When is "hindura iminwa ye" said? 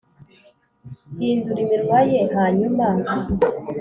1.17-2.19